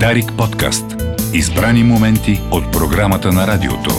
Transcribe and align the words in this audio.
Дарик 0.00 0.32
подкаст. 0.38 0.84
Избрани 1.34 1.84
моменти 1.84 2.40
от 2.52 2.72
програмата 2.72 3.32
на 3.32 3.46
радиото. 3.46 3.90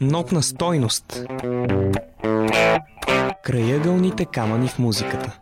Нотна 0.00 0.42
стойност. 0.42 1.24
Краягълните 3.44 4.24
камъни 4.24 4.68
в 4.68 4.78
музиката. 4.78 5.38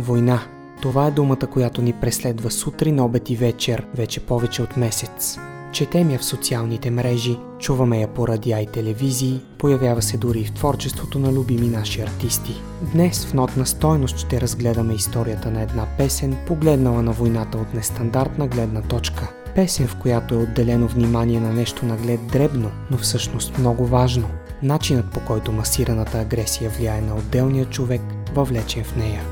Война. 0.00 0.40
Това 0.82 1.06
е 1.06 1.10
думата, 1.10 1.46
която 1.52 1.82
ни 1.82 1.92
преследва 1.92 2.50
сутрин, 2.50 3.00
обед 3.00 3.30
и 3.30 3.36
вечер, 3.36 3.86
вече 3.94 4.20
повече 4.20 4.62
от 4.62 4.76
месец. 4.76 5.38
Четем 5.72 6.10
я 6.10 6.18
в 6.18 6.24
социалните 6.24 6.90
мрежи, 6.90 7.36
чуваме 7.58 8.00
я 8.00 8.08
по 8.08 8.28
радиа 8.28 8.60
и 8.60 8.66
телевизии, 8.66 9.40
появява 9.58 10.02
се 10.02 10.16
дори 10.16 10.40
и 10.40 10.44
в 10.44 10.52
творчеството 10.52 11.18
на 11.18 11.32
любими 11.32 11.68
наши 11.68 12.00
артисти. 12.00 12.62
Днес 12.92 13.26
в 13.26 13.34
нотна 13.34 13.66
стойност 13.66 14.18
ще 14.18 14.40
разгледаме 14.40 14.94
историята 14.94 15.50
на 15.50 15.62
една 15.62 15.86
песен, 15.98 16.36
погледнала 16.46 17.02
на 17.02 17.12
войната 17.12 17.58
от 17.58 17.74
нестандартна 17.74 18.48
гледна 18.48 18.82
точка. 18.82 19.28
Песен, 19.54 19.88
в 19.88 19.96
която 19.96 20.34
е 20.34 20.38
отделено 20.38 20.88
внимание 20.88 21.40
на 21.40 21.52
нещо 21.52 21.86
наглед 21.86 22.26
дребно, 22.26 22.70
но 22.90 22.98
всъщност 22.98 23.58
много 23.58 23.86
важно. 23.86 24.28
Начинът 24.62 25.10
по 25.10 25.20
който 25.20 25.52
масираната 25.52 26.18
агресия 26.18 26.70
влияе 26.70 27.00
на 27.00 27.16
отделния 27.16 27.64
човек, 27.64 28.02
въвлечен 28.34 28.84
в 28.84 28.96
нея. 28.96 29.22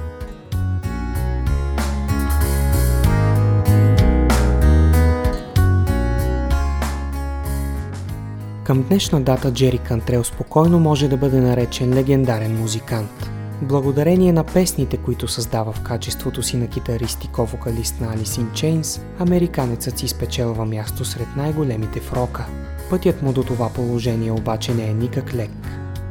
Към 8.68 8.82
днешна 8.82 9.20
дата 9.20 9.52
Джери 9.52 9.78
Кантрел 9.78 10.24
спокойно 10.24 10.80
може 10.80 11.08
да 11.08 11.16
бъде 11.16 11.40
наречен 11.40 11.94
легендарен 11.94 12.60
музикант. 12.60 13.30
Благодарение 13.62 14.32
на 14.32 14.44
песните, 14.44 14.96
които 14.96 15.28
създава 15.28 15.72
в 15.72 15.80
качеството 15.80 16.42
си 16.42 16.56
на 16.56 16.66
китарист 16.66 17.24
и 17.24 17.28
ко-вокалист 17.28 18.00
на 18.00 18.16
Alice 18.16 18.42
in 18.42 18.52
Chains, 18.52 19.00
американецът 19.18 19.98
си 19.98 20.08
спечелва 20.08 20.64
място 20.64 21.04
сред 21.04 21.26
най-големите 21.36 22.00
в 22.00 22.12
рока. 22.12 22.46
Пътят 22.90 23.22
му 23.22 23.32
до 23.32 23.42
това 23.42 23.72
положение 23.72 24.32
обаче 24.32 24.74
не 24.74 24.84
е 24.84 24.94
никак 24.94 25.34
лек. 25.34 25.50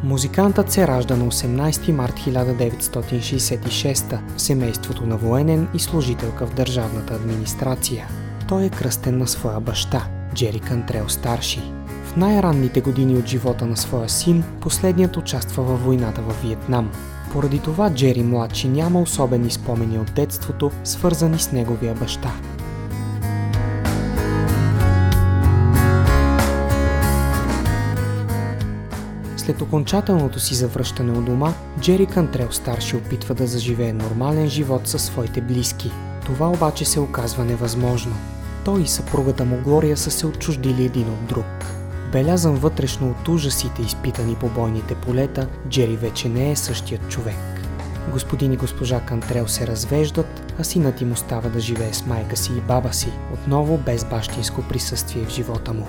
Музикантът 0.03 0.71
се 0.71 0.87
ражда 0.87 1.15
на 1.15 1.25
18 1.25 1.91
март 1.91 2.13
1966 2.13 4.19
в 4.37 4.41
семейството 4.41 5.05
на 5.05 5.17
военен 5.17 5.67
и 5.73 5.79
служителка 5.79 6.47
в 6.47 6.53
държавната 6.53 7.13
администрация. 7.13 8.07
Той 8.47 8.63
е 8.63 8.69
кръстен 8.69 9.17
на 9.17 9.27
своя 9.27 9.59
баща, 9.59 10.07
Джери 10.33 10.59
Кантрел 10.59 11.09
старши 11.09 11.76
най-ранните 12.17 12.81
години 12.81 13.17
от 13.17 13.25
живота 13.25 13.65
на 13.65 13.77
своя 13.77 14.09
син, 14.09 14.43
последният 14.61 15.17
участва 15.17 15.63
във 15.63 15.85
войната 15.85 16.21
във 16.21 16.41
Виетнам. 16.41 16.91
Поради 17.31 17.59
това 17.59 17.93
Джери 17.93 18.23
младши 18.23 18.67
няма 18.67 19.01
особени 19.01 19.51
спомени 19.51 19.99
от 19.99 20.13
детството, 20.13 20.71
свързани 20.83 21.39
с 21.39 21.51
неговия 21.51 21.95
баща. 21.95 22.31
След 29.37 29.61
окончателното 29.61 30.39
си 30.39 30.55
завръщане 30.55 31.11
от 31.11 31.25
дома, 31.25 31.53
Джери 31.79 32.05
Кантрел 32.05 32.51
старши 32.51 32.95
опитва 32.95 33.35
да 33.35 33.47
заживее 33.47 33.93
нормален 33.93 34.49
живот 34.49 34.87
със 34.87 35.03
своите 35.03 35.41
близки. 35.41 35.91
Това 36.25 36.49
обаче 36.49 36.85
се 36.85 36.99
оказва 36.99 37.45
невъзможно. 37.45 38.15
Той 38.65 38.81
и 38.81 38.87
съпругата 38.87 39.45
му 39.45 39.61
Глория 39.63 39.97
са 39.97 40.11
се 40.11 40.27
отчуждили 40.27 40.85
един 40.85 41.09
от 41.09 41.25
друг. 41.25 41.76
Белязан 42.11 42.55
вътрешно 42.55 43.09
от 43.09 43.27
ужасите, 43.27 43.81
изпитани 43.81 44.35
по 44.35 44.49
бойните 44.49 44.95
полета, 44.95 45.47
Джери 45.69 45.95
вече 45.95 46.29
не 46.29 46.51
е 46.51 46.55
същият 46.55 47.09
човек. 47.09 47.35
Господин 48.11 48.53
и 48.53 48.57
госпожа 48.57 48.99
Кантрел 48.99 49.47
се 49.47 49.67
развеждат, 49.67 50.53
а 50.59 50.63
синът 50.63 51.01
им 51.01 51.11
остава 51.11 51.49
да 51.49 51.59
живее 51.59 51.93
с 51.93 52.05
майка 52.05 52.37
си 52.37 52.51
и 52.57 52.61
баба 52.61 52.93
си, 52.93 53.11
отново 53.33 53.77
без 53.77 54.05
бащинско 54.05 54.61
присъствие 54.61 55.25
в 55.25 55.29
живота 55.29 55.73
му. 55.73 55.87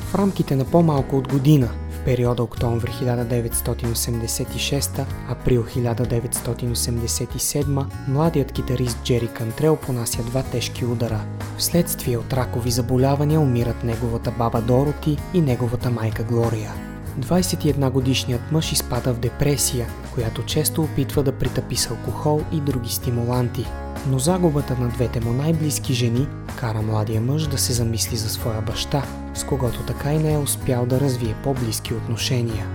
В 0.00 0.14
рамките 0.14 0.56
на 0.56 0.64
по-малко 0.64 1.16
от 1.16 1.28
година 1.28 1.68
периода 2.08 2.42
октомври 2.42 2.90
1986 2.90 5.06
април 5.28 5.64
1987 5.64 7.84
младият 8.08 8.52
китарист 8.52 8.98
Джери 9.04 9.28
Кантрел 9.28 9.76
понася 9.76 10.22
два 10.22 10.42
тежки 10.42 10.84
удара. 10.84 11.20
Вследствие 11.58 12.18
от 12.18 12.32
ракови 12.32 12.70
заболявания 12.70 13.40
умират 13.40 13.84
неговата 13.84 14.32
баба 14.38 14.60
Дороти 14.60 15.18
и 15.34 15.40
неговата 15.40 15.90
майка 15.90 16.22
Глория. 16.22 16.72
21 17.20 17.90
годишният 17.90 18.52
мъж 18.52 18.72
изпада 18.72 19.14
в 19.14 19.18
депресия, 19.18 19.86
която 20.14 20.42
често 20.42 20.82
опитва 20.82 21.22
да 21.22 21.32
притъпи 21.32 21.76
с 21.76 21.90
алкохол 21.90 22.40
и 22.52 22.60
други 22.60 22.90
стимуланти. 22.90 23.66
Но 24.06 24.18
загубата 24.18 24.76
на 24.80 24.88
двете 24.88 25.20
му 25.20 25.32
най-близки 25.32 25.94
жени 25.94 26.26
кара 26.56 26.82
младия 26.82 27.20
мъж 27.20 27.46
да 27.46 27.58
се 27.58 27.72
замисли 27.72 28.16
за 28.16 28.28
своя 28.28 28.60
баща, 28.60 29.02
с 29.34 29.44
когото 29.44 29.82
така 29.82 30.12
и 30.12 30.18
не 30.18 30.32
е 30.32 30.38
успял 30.38 30.86
да 30.86 31.00
развие 31.00 31.34
по-близки 31.44 31.94
отношения. 31.94 32.66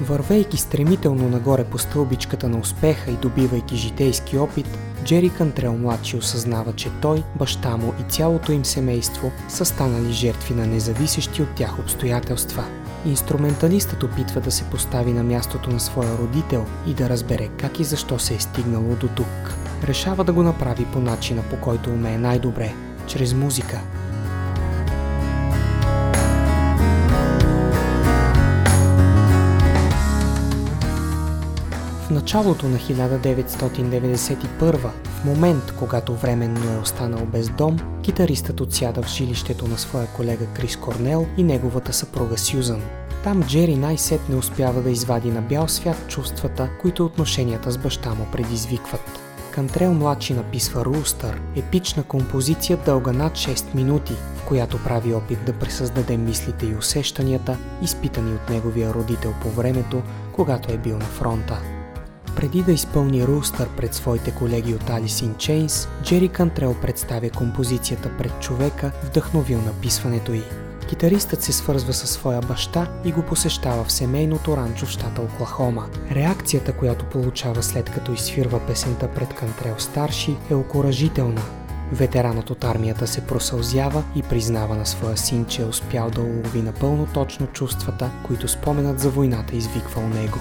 Вървейки 0.00 0.56
стремително 0.56 1.28
нагоре 1.28 1.64
по 1.64 1.78
стълбичката 1.78 2.48
на 2.48 2.58
успеха 2.58 3.10
и 3.10 3.14
добивайки 3.14 3.76
житейски 3.76 4.38
опит, 4.38 4.66
Джери 5.04 5.30
Кантрел 5.30 5.72
младши 5.72 6.16
осъзнава, 6.16 6.72
че 6.72 6.90
той, 7.02 7.22
баща 7.38 7.76
му 7.76 7.94
и 8.00 8.10
цялото 8.10 8.52
им 8.52 8.64
семейство 8.64 9.30
са 9.48 9.64
станали 9.64 10.12
жертви 10.12 10.54
на 10.54 10.66
независещи 10.66 11.42
от 11.42 11.54
тях 11.54 11.78
обстоятелства– 11.78 12.64
Инструменталистът 13.06 14.02
опитва 14.02 14.40
да 14.40 14.50
се 14.50 14.64
постави 14.64 15.12
на 15.12 15.22
мястото 15.22 15.70
на 15.70 15.80
своя 15.80 16.18
родител 16.18 16.66
и 16.86 16.94
да 16.94 17.08
разбере 17.08 17.48
как 17.56 17.80
и 17.80 17.84
защо 17.84 18.18
се 18.18 18.34
е 18.34 18.40
стигнало 18.40 18.94
до 18.94 19.08
тук. 19.08 19.54
Решава 19.84 20.24
да 20.24 20.32
го 20.32 20.42
направи 20.42 20.86
по 20.92 20.98
начина 20.98 21.42
по 21.50 21.56
който 21.56 21.90
умее 21.90 22.18
най-добре– 22.18 22.74
чрез 23.06 23.34
музика. 23.34 23.80
В 32.10 32.12
началото 32.12 32.68
на 32.68 32.78
1991, 32.78 34.76
в 35.04 35.24
момент, 35.24 35.74
когато 35.78 36.14
временно 36.14 36.74
е 36.74 36.78
останал 36.78 37.26
без 37.26 37.48
дом, 37.48 37.76
китаристът 38.02 38.60
отсяда 38.60 39.02
в 39.02 39.08
жилището 39.08 39.68
на 39.68 39.78
своя 39.78 40.06
колега 40.06 40.46
Крис 40.46 40.76
Корнел 40.76 41.26
и 41.36 41.42
неговата 41.42 41.92
съпруга 41.92 42.38
Сюзан. 42.38 42.82
Там 43.24 43.42
Джери 43.42 43.76
най-сетне 43.76 44.36
успява 44.36 44.82
да 44.82 44.90
извади 44.90 45.30
на 45.30 45.42
бял 45.42 45.68
свят 45.68 45.96
чувствата, 46.08 46.70
които 46.80 47.04
отношенията 47.04 47.70
с 47.70 47.78
баща 47.78 48.10
му 48.10 48.26
предизвикват. 48.32 49.20
Кантрел 49.50 49.94
младши 49.94 50.34
написва 50.34 50.84
Рустър, 50.84 51.40
епична 51.56 52.02
композиция 52.02 52.76
дълга 52.76 53.12
над 53.12 53.32
6 53.32 53.74
минути, 53.74 54.12
в 54.36 54.44
която 54.48 54.84
прави 54.84 55.14
опит 55.14 55.44
да 55.44 55.52
пресъздаде 55.52 56.16
мислите 56.16 56.66
и 56.66 56.74
усещанията, 56.74 57.56
изпитани 57.82 58.34
от 58.34 58.50
неговия 58.50 58.94
родител 58.94 59.34
по 59.42 59.50
времето, 59.50 60.02
когато 60.32 60.72
е 60.72 60.78
бил 60.78 60.98
на 60.98 61.04
фронта. 61.04 61.79
Преди 62.36 62.62
да 62.62 62.72
изпълни 62.72 63.26
Рустър 63.26 63.68
пред 63.76 63.94
своите 63.94 64.30
колеги 64.30 64.74
от 64.74 64.82
Alice 64.82 65.26
in 65.26 65.34
Chains, 65.34 65.88
Джери 66.02 66.28
Кантрел 66.28 66.76
представя 66.82 67.30
композицията 67.30 68.10
пред 68.18 68.40
човека, 68.40 68.92
вдъхновил 69.04 69.58
написването 69.62 70.32
й. 70.32 70.42
Китаристът 70.88 71.42
се 71.42 71.52
свързва 71.52 71.92
със 71.92 72.10
своя 72.10 72.40
баща 72.40 72.88
и 73.04 73.12
го 73.12 73.22
посещава 73.22 73.84
в 73.84 73.92
семейното 73.92 74.56
ранчо 74.56 74.86
в 74.86 74.90
щата 74.90 75.22
Оклахома. 75.22 75.86
Реакцията, 76.10 76.72
която 76.72 77.04
получава 77.04 77.62
след 77.62 77.90
като 77.90 78.12
изсвирва 78.12 78.60
песента 78.66 79.08
пред 79.14 79.34
Кантрел 79.34 79.74
старши 79.78 80.36
е 80.50 80.54
окоръжителна. 80.54 81.42
Ветеранът 81.92 82.50
от 82.50 82.64
армията 82.64 83.06
се 83.06 83.20
просълзява 83.20 84.04
и 84.16 84.22
признава 84.22 84.76
на 84.76 84.86
своя 84.86 85.16
син, 85.16 85.44
че 85.44 85.62
е 85.62 85.66
успял 85.66 86.10
да 86.10 86.20
улови 86.20 86.62
напълно 86.62 87.06
точно 87.14 87.46
чувствата, 87.46 88.10
които 88.26 88.48
споменът 88.48 89.00
за 89.00 89.10
войната 89.10 89.56
извиква 89.56 90.02
у 90.02 90.08
него. 90.08 90.38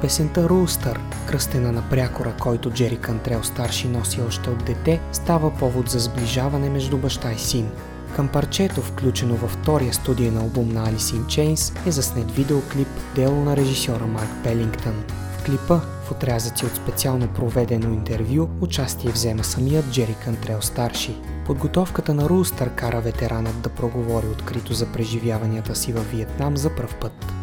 Песента 0.00 0.48
Рустър, 0.48 1.00
кръстена 1.26 1.72
на 1.72 1.82
прякора, 1.90 2.32
който 2.40 2.70
Джери 2.70 2.96
Кантрел 2.96 3.42
старши 3.42 3.88
носи 3.88 4.20
още 4.20 4.50
от 4.50 4.64
дете, 4.64 5.00
става 5.12 5.54
повод 5.54 5.90
за 5.90 5.98
сближаване 5.98 6.70
между 6.70 6.98
баща 6.98 7.32
и 7.32 7.38
син. 7.38 7.70
Към 8.16 8.28
парчето, 8.28 8.80
включено 8.80 9.34
във 9.34 9.50
втория 9.50 9.92
студиен 9.92 10.38
албум 10.38 10.68
на 10.68 10.86
Alice 10.86 10.96
in 10.96 11.24
Chains, 11.24 11.88
е 11.88 11.90
заснет 11.90 12.30
видеоклип 12.30 12.88
дело 13.14 13.44
на 13.44 13.56
режисьора 13.56 14.06
Марк 14.06 14.30
Пелингтън. 14.44 15.04
В 15.38 15.44
клипа, 15.44 15.80
в 16.04 16.10
отрязъци 16.10 16.66
от 16.66 16.76
специално 16.76 17.28
проведено 17.28 17.92
интервю, 17.92 18.48
участие 18.60 19.10
взема 19.10 19.44
самият 19.44 19.90
Джери 19.90 20.16
Кантрел 20.24 20.62
старши. 20.62 21.16
Подготовката 21.46 22.14
на 22.14 22.28
Рустър 22.28 22.70
кара 22.70 23.00
ветеранът 23.00 23.60
да 23.60 23.68
проговори 23.68 24.26
открито 24.26 24.72
за 24.72 24.86
преживяванията 24.86 25.76
си 25.76 25.92
във 25.92 26.10
Виетнам 26.10 26.56
за 26.56 26.74
пръв 26.76 26.94
път. 26.94 27.35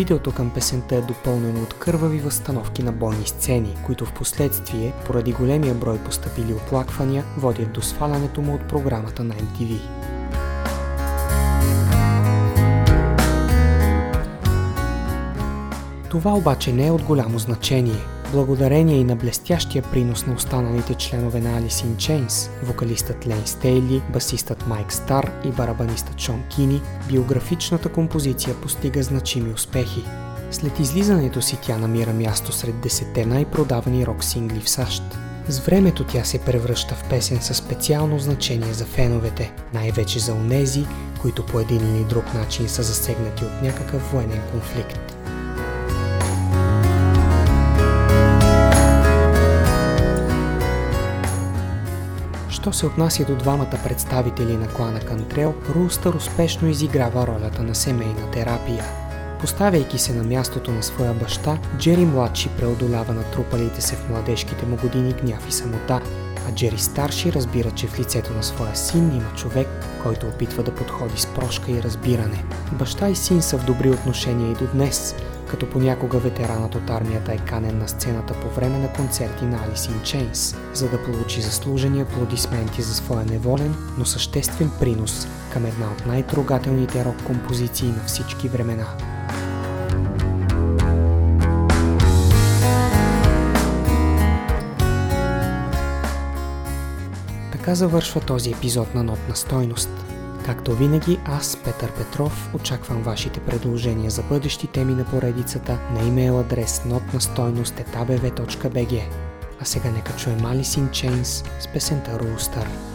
Видеото 0.00 0.32
към 0.32 0.50
песента 0.50 0.96
е 0.96 1.00
допълнено 1.00 1.62
от 1.62 1.74
кървави 1.74 2.18
възстановки 2.18 2.82
на 2.82 2.92
бойни 2.92 3.26
сцени, 3.26 3.76
които 3.86 4.04
в 4.04 4.12
последствие, 4.12 4.92
поради 5.06 5.32
големия 5.32 5.74
брой 5.74 5.98
поступили 5.98 6.54
оплаквания, 6.54 7.24
водят 7.38 7.72
до 7.72 7.82
свалянето 7.82 8.42
му 8.42 8.54
от 8.54 8.68
програмата 8.68 9.24
на 9.24 9.34
MTV. 9.34 9.80
Това 16.10 16.34
обаче 16.34 16.72
не 16.72 16.86
е 16.86 16.90
от 16.90 17.02
голямо 17.02 17.38
значение. 17.38 18.19
Благодарение 18.32 18.96
и 18.96 19.04
на 19.04 19.16
блестящия 19.16 19.82
принос 19.82 20.26
на 20.26 20.34
останалите 20.34 20.94
членове 20.94 21.40
на 21.40 21.60
Alice 21.60 21.86
in 21.86 21.96
Chains, 21.96 22.50
вокалистът 22.62 23.26
Лейн 23.26 23.46
Стейли, 23.46 24.02
басистът 24.12 24.66
Майк 24.66 24.92
Стар 24.92 25.32
и 25.44 25.48
барабанистът 25.48 26.20
Шон 26.20 26.42
Кини, 26.48 26.80
биографичната 27.08 27.88
композиция 27.88 28.54
постига 28.54 29.02
значими 29.02 29.52
успехи. 29.52 30.04
След 30.50 30.78
излизането 30.78 31.42
си 31.42 31.58
тя 31.62 31.78
намира 31.78 32.12
място 32.12 32.52
сред 32.52 32.74
10 32.74 33.24
най-продавани 33.26 34.06
рок 34.06 34.24
сингли 34.24 34.60
в 34.60 34.70
САЩ. 34.70 35.02
С 35.48 35.58
времето 35.58 36.04
тя 36.04 36.24
се 36.24 36.38
превръща 36.38 36.94
в 36.94 37.04
песен 37.08 37.40
със 37.40 37.56
специално 37.56 38.18
значение 38.18 38.72
за 38.72 38.84
феновете, 38.84 39.52
най-вече 39.74 40.18
за 40.18 40.32
онези, 40.32 40.86
които 41.20 41.46
по 41.46 41.60
един 41.60 41.96
или 41.96 42.04
друг 42.04 42.34
начин 42.34 42.68
са 42.68 42.82
засегнати 42.82 43.44
от 43.44 43.62
някакъв 43.62 44.12
военен 44.12 44.40
конфликт. 44.52 45.19
Що 52.60 52.72
се 52.72 52.86
отнася 52.86 53.24
до 53.24 53.36
двамата 53.36 53.78
представители 53.84 54.56
на 54.56 54.68
клана 54.68 55.00
Кантрел, 55.00 55.54
Рустър 55.74 56.14
успешно 56.14 56.68
изиграва 56.68 57.26
ролята 57.26 57.62
на 57.62 57.74
семейна 57.74 58.30
терапия. 58.30 58.84
Поставяйки 59.40 59.98
се 59.98 60.14
на 60.14 60.22
мястото 60.22 60.70
на 60.70 60.82
своя 60.82 61.14
баща, 61.14 61.58
Джери 61.78 62.04
младши 62.04 62.48
преодолява 62.48 63.14
натрупалите 63.14 63.80
се 63.80 63.96
в 63.96 64.10
младежките 64.10 64.66
му 64.66 64.76
години 64.76 65.12
гняв 65.12 65.48
и 65.48 65.52
самота, 65.52 66.00
а 66.48 66.54
Джери 66.54 66.78
старши 66.78 67.32
разбира, 67.32 67.70
че 67.70 67.86
в 67.86 67.98
лицето 67.98 68.34
на 68.34 68.42
своя 68.42 68.76
син 68.76 69.16
има 69.16 69.34
човек, 69.36 69.68
който 70.02 70.26
опитва 70.26 70.62
да 70.62 70.74
подходи 70.74 71.20
с 71.20 71.26
прошка 71.26 71.70
и 71.70 71.82
разбиране. 71.82 72.44
Баща 72.72 73.08
и 73.08 73.16
син 73.16 73.42
са 73.42 73.58
в 73.58 73.64
добри 73.64 73.90
отношения 73.90 74.50
и 74.50 74.54
до 74.54 74.66
днес, 74.66 75.14
като 75.50 75.70
понякога 75.70 76.18
ветеранът 76.18 76.74
от 76.74 76.90
армията 76.90 77.32
е 77.32 77.38
канен 77.38 77.78
на 77.78 77.88
сцената 77.88 78.34
по 78.40 78.48
време 78.48 78.78
на 78.78 78.92
концерти 78.92 79.44
на 79.44 79.58
Alice 79.58 79.74
in 79.74 80.00
Chains, 80.02 80.56
за 80.74 80.88
да 80.88 81.04
получи 81.04 81.40
заслужени 81.40 82.00
аплодисменти 82.00 82.82
за 82.82 82.94
своя 82.94 83.24
неволен, 83.24 83.74
но 83.98 84.04
съществен 84.04 84.70
принос 84.80 85.28
към 85.52 85.66
една 85.66 85.86
от 85.86 86.06
най-трогателните 86.06 87.04
рок 87.04 87.24
композиции 87.26 87.88
на 87.88 88.04
всички 88.06 88.48
времена. 88.48 88.86
Така 97.52 97.74
завършва 97.74 98.20
този 98.20 98.50
епизод 98.50 98.94
на 98.94 99.02
Нотна 99.02 99.36
стойност. 99.36 100.09
Както 100.46 100.72
винаги, 100.72 101.18
аз, 101.24 101.56
Петър 101.64 101.92
Петров, 101.92 102.54
очаквам 102.54 103.02
вашите 103.02 103.40
предложения 103.40 104.10
за 104.10 104.22
бъдещи 104.22 104.66
теми 104.66 104.94
на 104.94 105.04
поредицата 105.04 105.78
на 105.94 106.02
имейл 106.08 106.40
адрес 106.40 106.82
notnastойност.abv.bg. 106.86 109.02
А 109.60 109.64
сега 109.64 109.90
нека 109.90 110.16
чуем 110.16 110.40
Alice 110.40 110.80
in 110.80 110.90
Chains 110.90 111.46
с 111.60 111.68
песента 111.68 112.18
Rooster. 112.18 112.89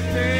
everything. 0.00 0.39